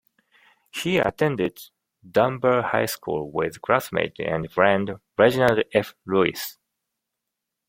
[0.71, 1.59] He attended
[2.09, 5.93] Dunbar High School with classmate and friend Reginald F.
[6.07, 6.57] Lewis.